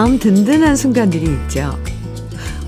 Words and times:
마음 0.00 0.18
든든한 0.18 0.76
순간들이 0.76 1.26
있죠. 1.26 1.78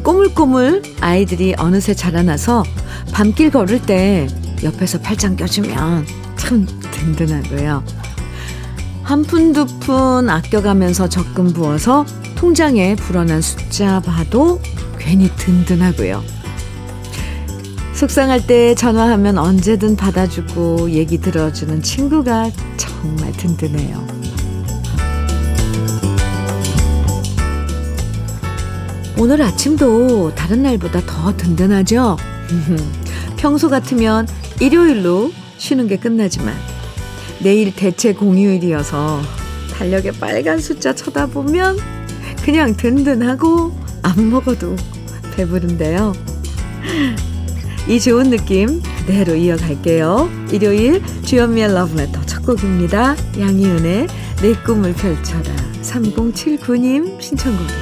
꼬물꼬물 0.02 0.82
아이들이 1.00 1.54
어느새 1.56 1.94
자라나서 1.94 2.62
밤길 3.10 3.50
걸을 3.50 3.80
때 3.80 4.28
옆에서 4.62 5.00
팔짱 5.00 5.36
껴주면 5.36 6.04
참 6.36 6.66
든든하고요. 6.66 7.82
한 9.02 9.22
푼두푼 9.22 10.28
아껴가면서 10.28 11.08
적금 11.08 11.54
부어서 11.54 12.04
통장에 12.34 12.96
불어난 12.96 13.40
숫자 13.40 14.00
봐도 14.00 14.60
괜히 14.98 15.30
든든하고요. 15.34 16.22
속상할 17.94 18.46
때 18.46 18.74
전화하면 18.74 19.38
언제든 19.38 19.96
받아주고 19.96 20.90
얘기 20.90 21.16
들어주는 21.16 21.80
친구가 21.80 22.50
정말 22.76 23.32
든든해요. 23.32 24.31
오늘 29.18 29.42
아침도 29.42 30.34
다른 30.34 30.62
날보다 30.62 31.00
더 31.06 31.36
든든하죠? 31.36 32.16
평소 33.36 33.68
같으면 33.68 34.26
일요일로 34.60 35.32
쉬는 35.58 35.86
게 35.86 35.96
끝나지만 35.96 36.54
내일 37.40 37.74
대체 37.74 38.12
공휴일이어서 38.14 39.20
달력에 39.72 40.12
빨간 40.12 40.58
숫자 40.58 40.94
쳐다보면 40.94 41.78
그냥 42.44 42.76
든든하고 42.76 43.72
안 44.02 44.30
먹어도 44.30 44.76
배부른데요. 45.36 46.12
이 47.88 48.00
좋은 48.00 48.30
느낌 48.30 48.80
그대로 48.98 49.34
이어갈게요. 49.34 50.30
일요일 50.52 51.02
주연미의 51.24 51.74
러브레터 51.74 52.24
첫 52.26 52.44
곡입니다. 52.44 53.16
양희은의 53.38 54.06
내 54.40 54.52
꿈을 54.64 54.92
펼쳐라 54.94 55.44
3079님 55.82 57.20
신청곡이에요. 57.20 57.81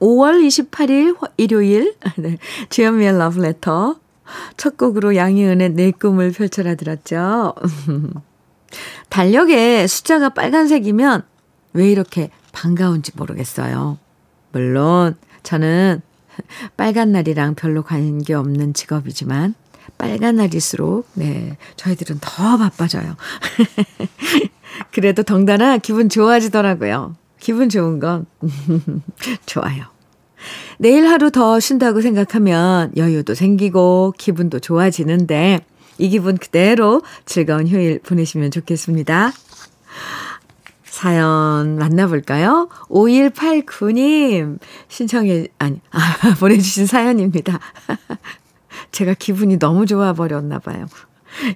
5월 0.00 0.46
28일 0.46 1.16
일요일 1.36 1.94
네, 2.16 2.38
주연미의 2.70 3.18
러브레터 3.18 3.96
첫 4.56 4.76
곡으로 4.76 5.16
양희은의 5.16 5.70
내 5.70 5.90
꿈을 5.90 6.32
펼쳐라 6.32 6.74
들었죠. 6.74 7.54
달력에 9.08 9.86
숫자가 9.86 10.30
빨간색이면 10.30 11.24
왜 11.72 11.90
이렇게 11.90 12.30
반가운지 12.52 13.12
모르겠어요. 13.16 13.98
물론 14.52 15.16
저는 15.42 16.00
빨간 16.76 17.12
날이랑 17.12 17.54
별로 17.54 17.82
관계 17.82 18.34
없는 18.34 18.74
직업이지만 18.74 19.54
빨간 19.98 20.36
날일수록 20.36 21.08
네 21.14 21.56
저희들은 21.76 22.18
더 22.20 22.56
바빠져요. 22.56 23.16
그래도 24.92 25.22
덩달아 25.22 25.78
기분 25.78 26.08
좋아지더라고요. 26.08 27.16
기분 27.40 27.68
좋은 27.68 27.98
건 27.98 28.26
좋아요. 29.46 29.86
내일 30.78 31.06
하루 31.06 31.30
더 31.30 31.60
쉰다고 31.60 32.00
생각하면 32.00 32.92
여유도 32.96 33.34
생기고 33.34 34.14
기분도 34.16 34.60
좋아지는데 34.60 35.60
이 35.98 36.08
기분 36.08 36.38
그대로 36.38 37.02
즐거운 37.26 37.66
휴일 37.66 38.00
보내시면 38.00 38.50
좋겠습니다. 38.50 39.32
사연 40.84 41.76
만나볼까요? 41.76 42.68
5189님 42.88 44.58
신청해, 44.88 45.48
아니, 45.58 45.80
아, 45.90 46.34
보내주신 46.40 46.86
사연입니다. 46.86 47.58
제가 48.92 49.14
기분이 49.14 49.58
너무 49.58 49.86
좋아 49.86 50.12
버렸나 50.12 50.58
봐요. 50.58 50.86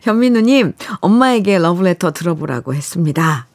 현민우님, 0.03 0.75
엄마에게 1.01 1.59
러브레터 1.59 2.13
들어보라고 2.13 2.75
했습니다. 2.75 3.47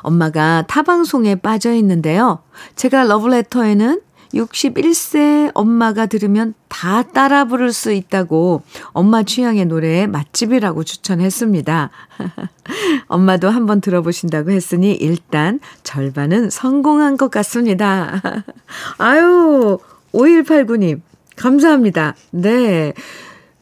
엄마가 0.00 0.64
타방송에 0.68 1.36
빠져 1.36 1.72
있는데요. 1.74 2.40
제가 2.76 3.04
러브레터에는 3.04 4.00
61세 4.34 5.50
엄마가 5.54 6.06
들으면 6.06 6.54
다 6.68 7.02
따라 7.02 7.44
부를 7.44 7.72
수 7.72 7.92
있다고 7.92 8.62
엄마 8.92 9.22
취향의 9.22 9.66
노래에 9.66 10.06
맛집이라고 10.06 10.84
추천했습니다. 10.84 11.90
엄마도 13.08 13.50
한번 13.50 13.80
들어보신다고 13.80 14.50
했으니 14.50 14.94
일단 14.94 15.60
절반은 15.82 16.50
성공한 16.50 17.16
것 17.16 17.30
같습니다. 17.30 18.22
아유, 18.98 19.78
5189님, 20.12 21.00
감사합니다. 21.36 22.14
네. 22.30 22.92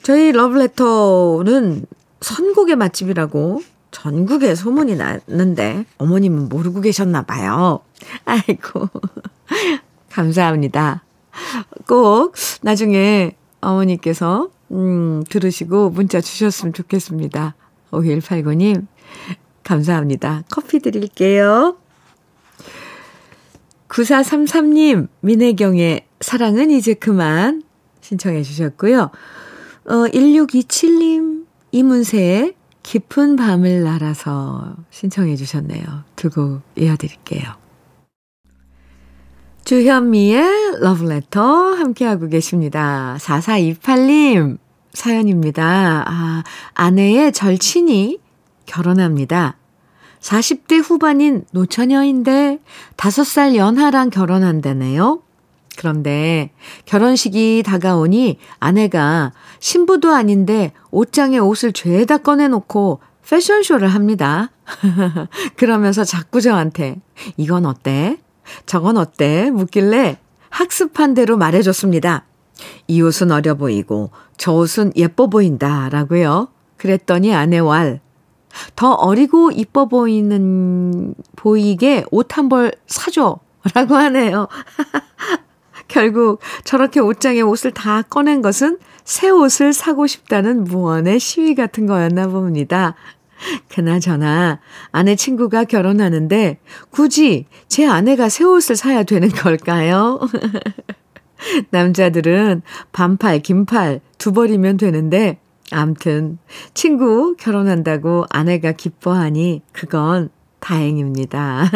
저희 0.02 0.32
러브레터는 0.32 1.84
선곡의 2.20 2.76
맛집이라고 2.76 3.62
전국에 3.90 4.54
소문이 4.54 4.96
났는데 4.96 5.84
어머님은 5.98 6.48
모르고 6.48 6.80
계셨나 6.80 7.22
봐요. 7.22 7.80
아이고. 8.24 8.88
감사합니다. 10.10 11.04
꼭 11.86 12.34
나중에 12.62 13.36
어머니께서 13.60 14.50
음, 14.70 15.24
들으시고 15.28 15.90
문자 15.90 16.20
주셨으면 16.20 16.72
좋겠습니다. 16.72 17.54
5189님, 17.90 18.86
감사합니다. 19.64 20.44
커피 20.50 20.78
드릴게요. 20.78 21.76
9433님, 23.88 25.08
민혜경의 25.20 26.06
사랑은 26.20 26.70
이제 26.70 26.94
그만 26.94 27.62
신청해 28.00 28.42
주셨고요. 28.42 29.10
어, 29.84 29.92
1627님, 30.12 31.46
이문세의 31.72 32.54
깊은 32.82 33.36
밤을 33.36 33.82
날아서 33.84 34.76
신청해 34.90 35.36
주셨네요. 35.36 35.84
두 36.16 36.30
곡 36.30 36.62
이어드릴게요. 36.76 37.60
주현미의 39.64 40.80
러브레터 40.80 41.74
함께하고 41.74 42.28
계십니다. 42.28 43.16
4428님 43.20 44.58
사연입니다. 44.92 46.04
아, 46.06 46.42
아내의 46.74 47.32
절친이 47.32 48.18
결혼합니다. 48.66 49.56
40대 50.20 50.82
후반인 50.82 51.44
노처녀인데 51.52 52.58
5살 52.96 53.54
연하랑 53.54 54.10
결혼한다네요. 54.10 55.22
그런데 55.78 56.50
결혼식이 56.84 57.62
다가오니 57.64 58.38
아내가 58.58 59.32
신부도 59.60 60.10
아닌데 60.10 60.72
옷장에 60.90 61.38
옷을 61.38 61.72
죄다 61.72 62.18
꺼내놓고 62.18 63.00
패션쇼를 63.28 63.88
합니다. 63.88 64.50
그러면서 65.56 66.02
자꾸 66.02 66.40
저한테 66.40 67.00
이건 67.36 67.66
어때? 67.66 68.18
저건 68.66 68.96
어때? 68.96 69.50
묻길래 69.50 70.18
학습한 70.48 71.14
대로 71.14 71.36
말해줬습니다. 71.36 72.24
이 72.88 73.00
옷은 73.00 73.30
어려 73.30 73.54
보이고 73.54 74.10
저 74.36 74.52
옷은 74.52 74.92
예뻐 74.96 75.28
보인다 75.28 75.88
라고요. 75.90 76.48
그랬더니 76.76 77.32
아내 77.34 77.58
왈. 77.58 78.00
더 78.74 78.92
어리고 78.94 79.52
이뻐 79.52 79.86
보이는, 79.86 81.14
보이게 81.36 82.04
옷 82.10 82.36
한 82.36 82.48
벌 82.48 82.72
사줘. 82.88 83.38
라고 83.74 83.94
하네요. 83.94 84.48
결국 85.88 86.40
저렇게 86.64 86.98
옷장에 87.00 87.42
옷을 87.42 87.72
다 87.72 88.02
꺼낸 88.02 88.42
것은 88.42 88.78
새 89.10 89.28
옷을 89.28 89.72
사고 89.72 90.06
싶다는 90.06 90.62
무언의 90.62 91.18
시위 91.18 91.56
같은 91.56 91.84
거였나 91.86 92.28
봅니다. 92.28 92.94
그나저나 93.68 94.60
아내 94.92 95.16
친구가 95.16 95.64
결혼하는데 95.64 96.60
굳이 96.90 97.46
제 97.66 97.84
아내가 97.88 98.28
새 98.28 98.44
옷을 98.44 98.76
사야 98.76 99.02
되는 99.02 99.28
걸까요? 99.28 100.20
남자들은 101.70 102.62
반팔, 102.92 103.40
긴팔 103.40 104.00
두 104.16 104.32
벌이면 104.32 104.76
되는데 104.76 105.40
암튼 105.72 106.38
친구 106.74 107.34
결혼한다고 107.36 108.26
아내가 108.30 108.70
기뻐하니 108.70 109.62
그건 109.72 110.28
다행입니다. 110.60 111.68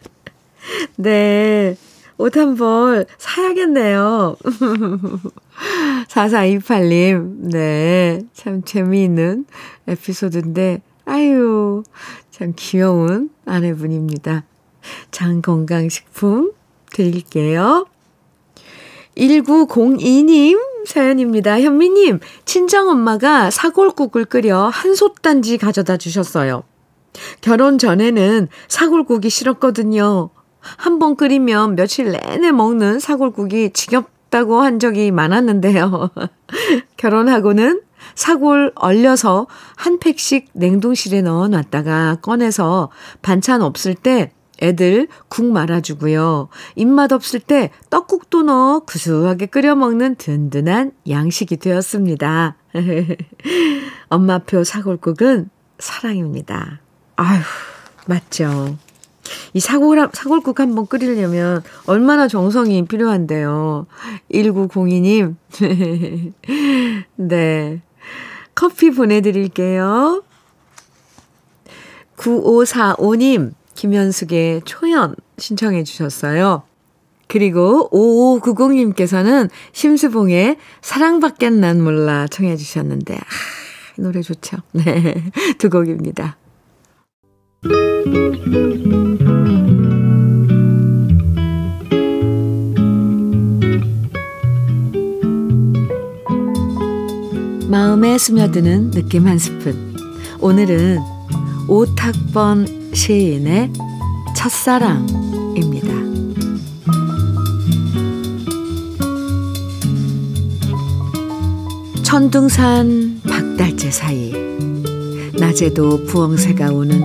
네. 0.96 1.76
옷 2.18 2.36
한 2.36 2.56
벌 2.56 3.06
사야겠네요. 3.16 4.36
4428님, 6.18 7.50
네. 7.52 8.20
참 8.32 8.62
재미있는 8.64 9.44
에피소드인데, 9.86 10.82
아유, 11.04 11.84
참 12.30 12.54
귀여운 12.56 13.30
아내분입니다. 13.46 14.44
장건강식품 15.12 16.52
드릴게요. 16.92 17.86
1902님 19.16 20.86
사연입니다. 20.86 21.60
현미님, 21.60 22.20
친정엄마가 22.44 23.50
사골국을 23.50 24.24
끓여 24.24 24.68
한솥단지 24.72 25.58
가져다 25.58 25.96
주셨어요. 25.96 26.64
결혼 27.40 27.78
전에는 27.78 28.48
사골국이 28.68 29.30
싫었거든요. 29.30 30.30
한 30.60 30.98
번 30.98 31.14
끓이면 31.16 31.76
며칠 31.76 32.10
내내 32.10 32.50
먹는 32.50 32.98
사골국이 32.98 33.70
지겹 33.72 34.10
다고 34.30 34.60
한 34.60 34.78
적이 34.78 35.10
많았는데요. 35.10 36.10
결혼하고는 36.96 37.82
사골 38.14 38.72
얼려서 38.74 39.46
한 39.76 39.98
팩씩 39.98 40.50
냉동실에 40.52 41.22
넣어 41.22 41.48
놨다가 41.48 42.16
꺼내서 42.16 42.90
반찬 43.22 43.62
없을 43.62 43.94
때 43.94 44.32
애들 44.60 45.08
국 45.28 45.46
말아주고요. 45.46 46.48
입맛 46.74 47.12
없을 47.12 47.40
때 47.40 47.70
떡국도 47.90 48.42
넣어 48.42 48.80
구수하게 48.80 49.46
끓여 49.46 49.76
먹는 49.76 50.16
든든한 50.16 50.92
양식이 51.08 51.58
되었습니다. 51.58 52.56
엄마표 54.08 54.64
사골국은 54.64 55.50
사랑입니다. 55.78 56.80
아휴, 57.16 57.40
맞죠. 58.06 58.76
이 59.54 59.60
사골, 59.60 60.10
사골국 60.12 60.60
한번 60.60 60.86
끓이려면 60.86 61.62
얼마나 61.86 62.28
정성이 62.28 62.84
필요한데요. 62.84 63.86
1902님. 64.32 65.36
네. 67.16 67.82
커피 68.54 68.90
보내드릴게요. 68.90 70.22
9545님, 72.16 73.52
김현숙의 73.74 74.62
초연 74.64 75.14
신청해 75.38 75.84
주셨어요. 75.84 76.64
그리고 77.28 77.88
5590님께서는 77.90 79.50
심수봉의 79.72 80.56
사랑밖엔 80.80 81.60
난 81.60 81.80
몰라 81.82 82.26
청해 82.26 82.56
주셨는데, 82.56 83.14
아, 83.14 83.20
노래 83.98 84.22
좋죠. 84.22 84.56
네. 84.72 85.30
두 85.58 85.70
곡입니다. 85.70 86.36
마음에 97.68 98.16
스며드는 98.16 98.92
느낌 98.92 99.26
한 99.26 99.38
스푼. 99.38 99.96
오늘은 100.40 100.98
오탁번 101.68 102.92
시인의 102.94 103.72
첫사랑입니다. 104.36 105.88
천둥산 112.04 113.20
박달재 113.28 113.90
사이 113.90 114.32
낮에도 115.38 116.04
부엉새가 116.04 116.70
오는 116.70 117.04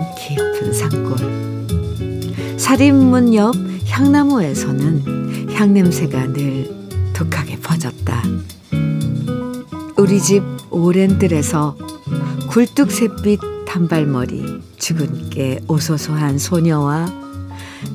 깊은 0.63 0.73
산골 0.73 2.57
살인문 2.57 3.33
옆 3.35 3.53
향나무에서는 3.87 5.51
향냄새가 5.51 6.33
늘 6.33 6.71
독하게 7.13 7.59
퍼졌다. 7.59 8.23
우리 9.97 10.21
집 10.21 10.41
오랜 10.71 11.19
뜰에서 11.19 11.75
굴뚝새빛 12.49 13.39
단발머리 13.67 14.61
주근깨 14.77 15.59
오소소한 15.67 16.39
소녀와 16.39 17.11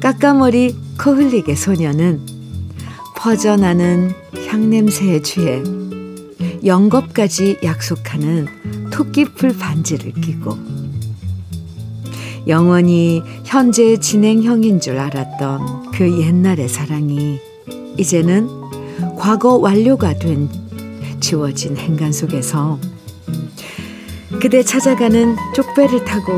까까머리 0.00 0.76
코 0.99 1.12
흘리게 1.12 1.55
소녀는 1.55 2.21
퍼져나는 3.17 4.12
향냄새에 4.47 5.23
취해 5.23 5.62
영겁까지 6.64 7.59
약속하는 7.62 8.47
토끼풀 8.91 9.56
반지를 9.56 10.12
끼고 10.12 10.77
영원히 12.49 13.23
현재 13.45 13.99
진행형인 13.99 14.81
줄 14.81 14.99
알았던 14.99 15.91
그 15.93 16.21
옛날의 16.21 16.69
사랑이 16.69 17.39
이제는 17.99 18.49
과거 19.19 19.56
완료가 19.56 20.19
된 20.19 20.49
지워진 21.21 21.77
행간 21.77 22.11
속에서 22.11 22.79
그대 24.41 24.62
찾아가는 24.62 25.37
쪽배를 25.55 26.05
타고 26.05 26.33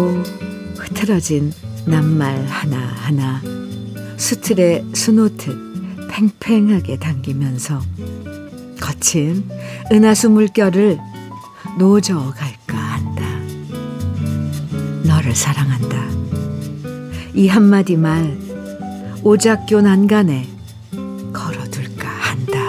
흐트러진 0.76 1.52
낱말 1.86 2.44
하나하나 2.46 3.40
수틀에 4.16 4.84
수놓듯 4.92 6.08
팽팽하게 6.10 6.98
당기면서 6.98 7.80
거친 8.80 9.48
은하수 9.92 10.30
물결을 10.30 10.98
한다. 11.78 12.59
너를 15.10 15.34
사랑한다. 15.34 15.98
이 17.34 17.48
한마디 17.48 17.96
말 17.96 18.38
오작교 19.24 19.80
난간에 19.80 20.46
걸어둘까 21.32 22.08
한다. 22.08 22.60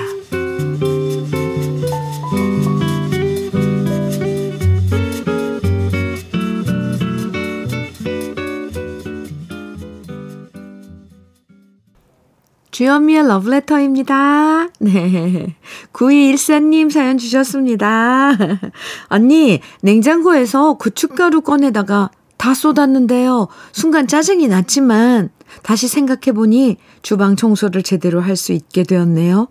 주현미의 12.71 13.27
러브레터입니다. 13.27 14.69
네. 14.79 15.55
9214님 15.93 16.89
사연 16.89 17.19
주셨습니다. 17.19 18.31
언니, 19.09 19.59
냉장고에서 19.83 20.73
고춧가루 20.73 21.41
꺼내다가 21.41 22.09
다 22.41 22.55
쏟았는데요. 22.55 23.49
순간 23.71 24.07
짜증이 24.07 24.47
났지만 24.47 25.29
다시 25.61 25.87
생각해보니 25.87 26.77
주방 27.03 27.35
청소를 27.35 27.83
제대로 27.83 28.19
할 28.19 28.35
수 28.35 28.51
있게 28.51 28.81
되었네요. 28.81 29.47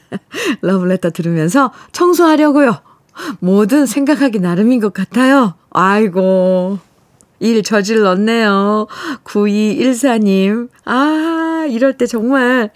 러브레터 0.62 1.10
들으면서 1.10 1.72
청소하려고요. 1.92 2.80
뭐든 3.40 3.84
생각하기 3.84 4.38
나름인 4.40 4.80
것 4.80 4.94
같아요. 4.94 5.56
아이고. 5.70 6.78
일 7.38 7.62
저질렀네요. 7.62 8.86
9214님. 9.24 10.70
아, 10.86 11.66
이럴 11.68 11.98
때 11.98 12.06
정말 12.06 12.70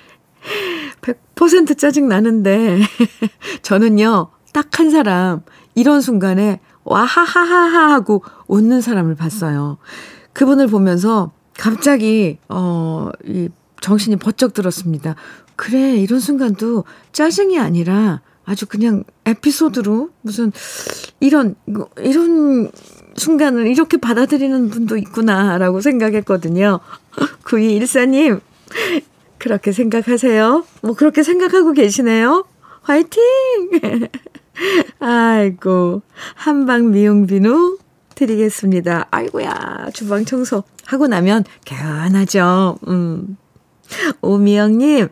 100% 1.00 1.78
짜증 1.78 2.08
나는데. 2.08 2.80
저는요, 3.62 4.28
딱 4.52 4.78
한 4.78 4.90
사람, 4.90 5.40
이런 5.74 6.02
순간에 6.02 6.60
와하하하하 6.84 7.92
하고 7.92 8.22
웃는 8.48 8.80
사람을 8.80 9.14
봤어요. 9.14 9.78
그분을 10.32 10.66
보면서 10.68 11.32
갑자기, 11.58 12.38
어, 12.48 13.10
이 13.24 13.48
정신이 13.80 14.16
번쩍 14.16 14.54
들었습니다. 14.54 15.14
그래, 15.56 15.96
이런 15.96 16.20
순간도 16.20 16.84
짜증이 17.12 17.58
아니라 17.58 18.22
아주 18.44 18.66
그냥 18.66 19.04
에피소드로 19.26 20.10
무슨 20.22 20.52
이런, 21.20 21.54
이런 21.98 22.70
순간을 23.16 23.66
이렇게 23.66 23.96
받아들이는 23.98 24.70
분도 24.70 24.96
있구나라고 24.96 25.80
생각했거든요. 25.80 26.80
9214님, 27.44 28.40
그렇게 29.38 29.72
생각하세요? 29.72 30.64
뭐 30.82 30.94
그렇게 30.94 31.22
생각하고 31.22 31.72
계시네요? 31.72 32.44
화이팅! 32.82 33.22
아이고, 34.98 36.02
한방 36.34 36.90
미용 36.90 37.26
비누 37.26 37.78
드리겠습니다. 38.14 39.06
아이고야, 39.10 39.88
주방 39.94 40.24
청소 40.24 40.62
하고 40.84 41.06
나면 41.06 41.44
개운하죠. 41.64 42.78
음. 42.88 43.36
오미영님, 44.20 45.08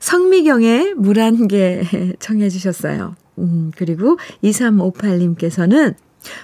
성미경의 0.00 0.94
물 0.94 1.18
한 1.18 1.46
개 1.48 1.84
청해 2.18 2.48
주셨어요. 2.50 3.14
음, 3.38 3.70
그리고 3.76 4.18
2358님께서는 4.44 5.94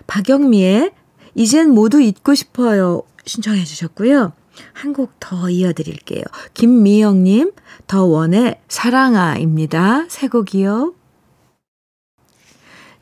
박영미의 0.06 0.92
이젠 1.34 1.70
모두 1.70 2.00
잊고 2.00 2.34
싶어요 2.34 3.02
신청해 3.26 3.64
주셨고요. 3.64 4.32
한 4.72 4.92
곡 4.94 5.10
더 5.20 5.50
이어드릴게요. 5.50 6.22
김미영님, 6.54 7.52
더원의 7.88 8.60
사랑아입니다. 8.68 10.06
새 10.08 10.28
곡이요. 10.28 10.94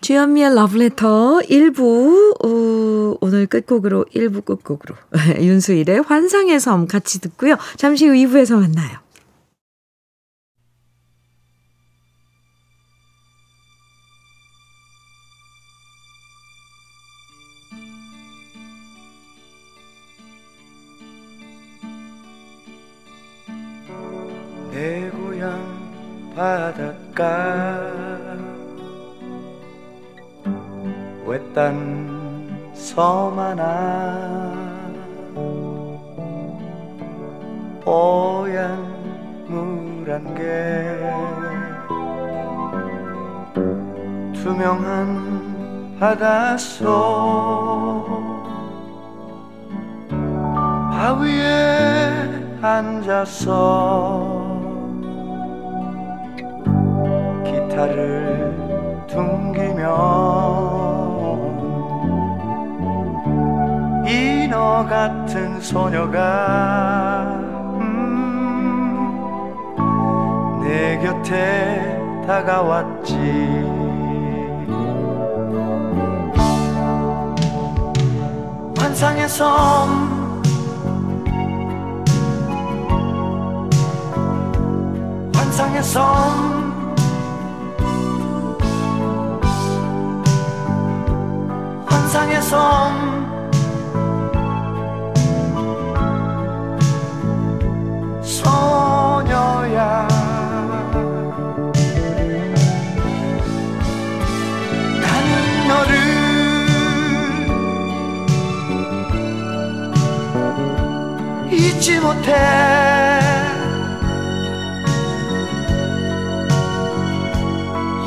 주현미의 0.04 0.54
러브레터 0.54 1.40
1부, 1.48 2.44
어, 2.44 3.16
오늘 3.22 3.46
끝곡으로, 3.46 4.04
1부 4.14 4.44
끝곡으로, 4.44 4.94
윤수일의 5.40 6.02
환상의 6.02 6.60
섬 6.60 6.86
같이 6.86 7.22
듣고요. 7.22 7.56
잠시 7.78 8.06
후 8.06 8.12
2부에서 8.12 8.60
만나요. 8.60 8.98
내 24.70 25.08
고향 25.08 26.34
바닷가 26.36 27.94
외딴 31.26 32.72
섬 32.74 33.38
하나 33.38 34.52
뽀얀 37.82 38.94
물안개. 39.48 40.42
투명한 44.34 45.96
바닷속. 45.98 46.84
바위에 50.90 52.10
앉아서 52.62 53.52
기타를 57.44 59.04
둥기며 59.06 60.43
같은 64.82 65.60
소녀가 65.60 67.38
음, 67.78 69.20
내 70.62 70.98
곁에 70.98 72.00
다가왔지. 72.26 73.84
환상의 78.94 79.28
섬 79.28 79.50
환상의 85.34 85.82
섬 85.82 86.04
환상의 91.86 92.42
섬 92.42 93.13
잊지 111.84 112.00
못해. 112.00 112.32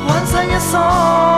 환상의 0.08 0.60
섬 0.60 1.37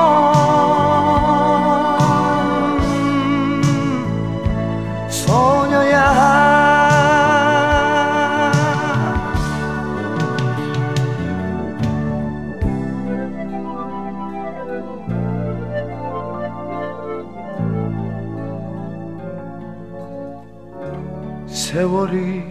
세월이 21.70 22.42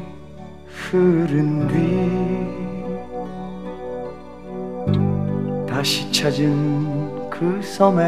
흐른 0.66 1.68
뒤 1.68 1.76
다시 5.68 6.10
찾은 6.10 7.30
그 7.30 7.62
섬엔 7.62 8.00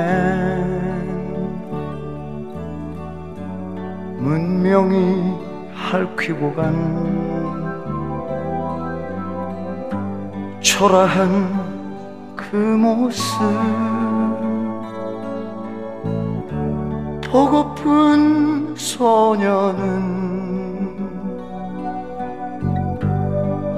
문명이 4.19 5.33
핥히고 5.75 6.53
간 6.55 6.71
초라한 10.61 12.33
그 12.37 12.55
모습 12.55 13.37
보고픈 17.29 18.73
소녀는 18.77 20.70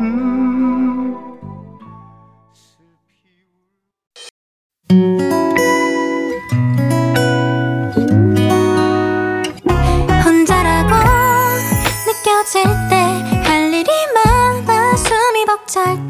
음. 0.00 1.16
혼자라고 10.24 10.94
느껴질 12.06 12.62
때 12.88 13.40
할 13.44 13.72
일이 13.72 13.90
많아 14.14 14.96
숨이 14.96 15.44
벅찰 15.46 15.96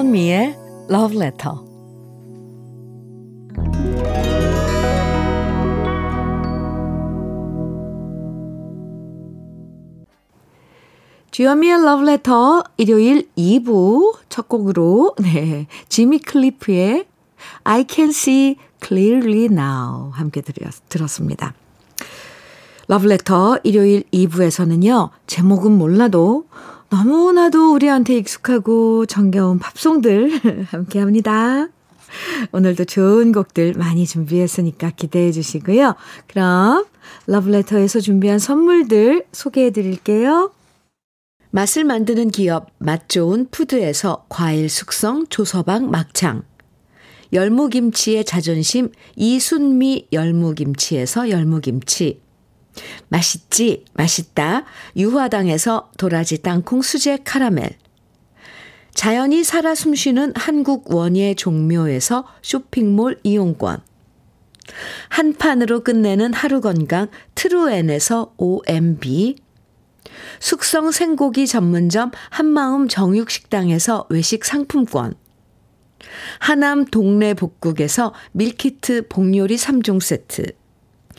주현미의 0.00 0.56
Love 0.88 1.18
Letter. 1.18 1.56
주현미의 11.30 11.74
Love 11.74 12.08
Letter 12.08 12.62
일요일 12.78 13.28
2부 13.36 14.16
첫 14.30 14.48
곡으로 14.48 15.14
네 15.18 15.66
지미 15.90 16.20
클리프의 16.20 17.04
I 17.64 17.84
Can 17.86 18.08
See 18.08 18.56
Clearly 18.82 19.48
Now 19.50 20.12
함께 20.12 20.40
들었, 20.40 20.72
들었습니다. 20.88 21.52
러브레터 22.88 23.58
일요일 23.64 24.04
2부에서는요, 24.12 25.10
제목은 25.26 25.70
몰라도 25.76 26.46
너무나도 26.90 27.72
우리한테 27.72 28.16
익숙하고 28.16 29.06
정겨운 29.06 29.58
팝송들 29.58 30.66
함께 30.70 30.98
합니다. 30.98 31.68
오늘도 32.50 32.84
좋은 32.86 33.30
곡들 33.30 33.74
많이 33.74 34.04
준비했으니까 34.06 34.90
기대해 34.90 35.30
주시고요. 35.30 35.94
그럼 36.26 36.84
러브레터에서 37.26 38.00
준비한 38.00 38.40
선물들 38.40 39.26
소개해 39.32 39.70
드릴게요. 39.70 40.52
맛을 41.52 41.84
만드는 41.84 42.30
기업 42.30 42.70
맛 42.78 43.08
좋은 43.08 43.46
푸드에서 43.50 44.26
과일 44.28 44.68
숙성 44.68 45.26
조서방 45.28 45.90
막창 45.90 46.42
열무김치의 47.32 48.24
자존심 48.24 48.90
이순미 49.14 50.08
열무김치에서 50.12 51.30
열무김치 51.30 52.20
맛있지 53.10 53.84
맛있다. 53.92 54.64
유화당에서 54.96 55.90
도라지 55.98 56.42
땅콩 56.42 56.80
수제 56.80 57.18
카라멜. 57.24 57.78
자연이 58.94 59.44
살아 59.44 59.74
숨쉬는 59.74 60.32
한국 60.34 60.92
원예 60.94 61.34
종묘에서 61.34 62.26
쇼핑몰 62.42 63.18
이용권. 63.22 63.82
한 65.08 65.32
판으로 65.34 65.82
끝내는 65.82 66.32
하루 66.32 66.60
건강 66.60 67.08
트루엔에서 67.34 68.34
OMB 68.36 69.36
숙성 70.38 70.90
생고기 70.90 71.46
전문점 71.46 72.10
한마음 72.30 72.88
정육식당에서 72.88 74.06
외식 74.10 74.44
상품권. 74.44 75.14
하남 76.38 76.84
동네 76.86 77.34
복국에서 77.34 78.14
밀키트 78.32 79.08
복요리 79.08 79.56
3종 79.56 80.00
세트 80.00 80.59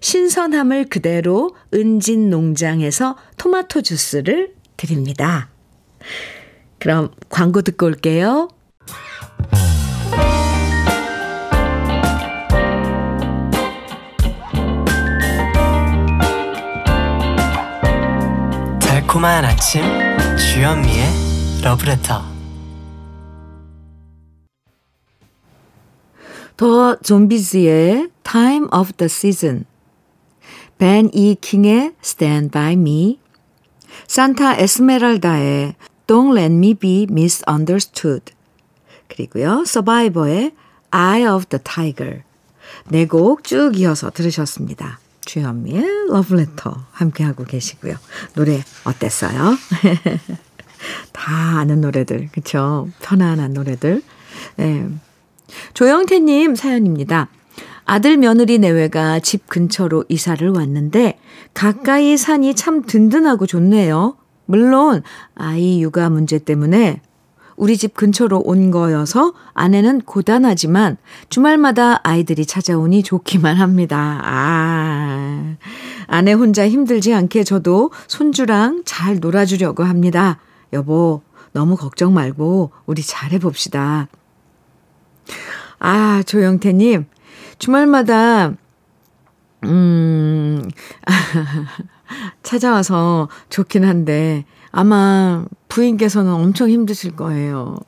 신선함을 0.00 0.88
그대로 0.88 1.54
은진 1.74 2.30
농장에서 2.30 3.16
토마토 3.36 3.82
주스를 3.82 4.54
드립니다. 4.76 5.50
그럼 6.78 7.10
광고 7.28 7.62
듣고 7.62 7.86
올게요. 7.86 8.48
달콤한 18.80 19.44
아침 19.44 19.82
주현미의 20.36 21.06
러브레터 21.62 22.22
더 26.56 26.96
좀비즈의 26.96 28.08
Time 28.30 28.68
of 28.72 28.92
the 28.94 29.06
Season 29.06 29.64
벤이 30.78 31.36
킹의 31.40 31.94
Stand 32.04 32.50
By 32.50 32.74
Me 32.74 33.18
산타 34.06 34.56
에스메랄다의 34.58 35.74
Don't 36.06 36.36
Let 36.36 36.52
Me 36.54 36.74
Be 36.74 37.06
Misunderstood 37.10 38.32
그리고요 39.08 39.64
서바이버의 39.64 40.52
Eye 40.90 41.26
of 41.26 41.46
the 41.46 41.62
Tiger 41.62 42.22
네 42.90 43.06
곡 43.06 43.44
쭉 43.44 43.78
이어서 43.78 44.10
들으셨습니다. 44.10 44.98
주현미의 45.24 46.08
러브레터 46.08 46.86
함께하고 46.90 47.44
계시고요. 47.44 47.96
노래 48.34 48.62
어땠어요? 48.84 49.56
다 51.12 51.58
아는 51.58 51.80
노래들 51.80 52.28
그쵸? 52.32 52.88
편안한 53.02 53.52
노래들 53.52 54.02
네. 54.56 54.88
조영태님 55.74 56.54
사연입니다. 56.54 57.28
아들 57.90 58.18
며느리 58.18 58.58
내외가 58.58 59.18
집 59.18 59.48
근처로 59.48 60.04
이사를 60.10 60.46
왔는데 60.46 61.18
가까이 61.54 62.18
사니 62.18 62.54
참 62.54 62.82
든든하고 62.82 63.46
좋네요. 63.46 64.18
물론 64.44 65.02
아이 65.34 65.80
육아 65.80 66.10
문제 66.10 66.38
때문에 66.38 67.00
우리 67.56 67.78
집 67.78 67.94
근처로 67.94 68.40
온 68.40 68.70
거여서 68.70 69.32
아내는 69.54 70.02
고단하지만 70.02 70.98
주말마다 71.30 72.06
아이들이 72.06 72.44
찾아오니 72.44 73.04
좋기만 73.04 73.56
합니다. 73.56 74.20
아, 74.22 75.56
아내 76.08 76.34
혼자 76.34 76.68
힘들지 76.68 77.14
않게 77.14 77.42
저도 77.42 77.90
손주랑 78.06 78.82
잘 78.84 79.18
놀아주려고 79.18 79.84
합니다. 79.84 80.38
여보, 80.74 81.22
너무 81.52 81.74
걱정 81.74 82.12
말고 82.12 82.70
우리 82.84 83.00
잘해봅시다. 83.00 84.08
아, 85.78 86.22
조영태님, 86.26 87.06
주말마다, 87.58 88.52
음, 89.64 90.68
찾아와서 92.42 93.28
좋긴 93.50 93.84
한데, 93.84 94.44
아마 94.70 95.44
부인께서는 95.68 96.32
엄청 96.32 96.68
힘드실 96.68 97.16
거예요. 97.16 97.78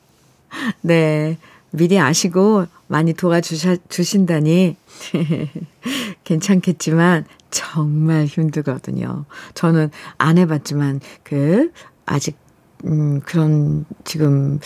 네. 0.81 1.37
미리 1.71 1.97
아시고 1.99 2.65
많이 2.87 3.13
도와주신다니 3.13 4.75
괜찮겠지만 6.25 7.25
정말 7.49 8.25
힘들거든요. 8.25 9.25
저는 9.53 9.89
안 10.17 10.37
해봤지만 10.37 10.99
그 11.23 11.71
아직 12.05 12.37
음 12.85 13.21
그런 13.21 13.85
지금 14.03 14.59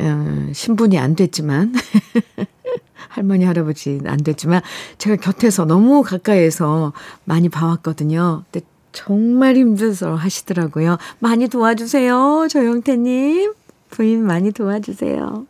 어, 0.00 0.46
신분이 0.52 0.98
안 0.98 1.16
됐지만 1.16 1.74
할머니 3.18 3.44
할아버지 3.44 4.00
안 4.06 4.18
됐지만 4.18 4.62
제가 4.98 5.16
곁에서 5.16 5.64
너무 5.64 6.02
가까이에서 6.02 6.92
많이 7.24 7.48
봐왔거든요. 7.48 8.44
근데 8.50 8.64
정말 8.92 9.56
힘들어 9.56 10.14
하시더라고요. 10.14 10.98
많이 11.18 11.48
도와주세요. 11.48 12.46
조영태님. 12.48 13.54
부인 13.90 14.24
많이 14.24 14.52
도와주세요. 14.52 15.46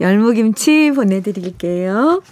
열무김치 0.00 0.92
보내드릴게요. 0.94 2.22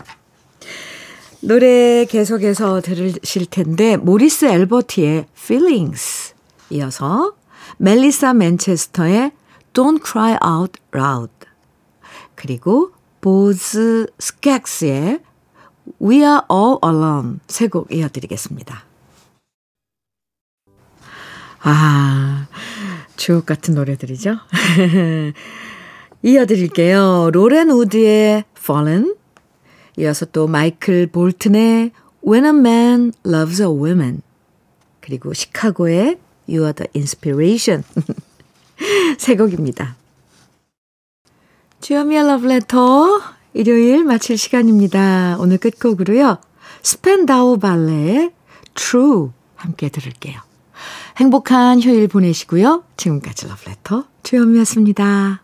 노래 1.40 2.04
계속해서 2.04 2.80
들으실 2.82 3.46
텐데, 3.46 3.96
모리스 3.96 4.44
엘버티의 4.44 5.26
Feelings 5.36 6.34
이어서 6.70 7.32
멜리사 7.78 8.34
맨체스터의 8.34 9.32
Don't 9.72 10.02
Cry 10.04 10.36
Out 10.44 10.78
Loud 10.94 11.32
그리고 12.34 12.90
보즈 13.20 14.06
스캑스의 14.18 15.22
We 16.00 16.16
Are 16.18 16.40
All 16.50 16.78
Alone 16.84 17.38
세 17.48 17.68
곡 17.68 17.92
이어드리겠습니다. 17.92 18.84
아, 21.62 22.46
주옥 23.16 23.44
같은 23.46 23.74
노래들이죠. 23.74 24.38
이어드릴게요. 26.22 27.30
로렌 27.32 27.70
우드의 27.70 28.44
Fallen, 28.56 29.14
이어서 29.98 30.24
또 30.26 30.46
마이클 30.46 31.06
볼튼의 31.06 31.90
When 32.26 32.44
a 32.44 32.50
Man 32.50 33.12
Loves 33.26 33.62
a 33.62 33.68
Woman, 33.68 34.22
그리고 35.00 35.34
시카고의 35.34 36.18
You 36.48 36.62
are 36.62 36.72
the 36.72 36.88
Inspiration. 36.94 37.84
세 39.18 39.36
곡입니다. 39.36 39.96
주여미의 41.80 42.26
러브레터 42.26 43.20
일요일 43.54 44.04
마칠 44.04 44.36
시간입니다. 44.36 45.36
오늘 45.40 45.56
끝곡으로요. 45.58 46.38
스펜다우 46.82 47.58
발레의 47.58 48.32
True 48.74 49.30
함께 49.54 49.88
들을게요. 49.88 50.40
행복한 51.16 51.80
휴일 51.80 52.08
보내시고요. 52.08 52.84
지금까지 52.96 53.48
러브레터 53.48 54.04
주현미였습니다. 54.22 55.42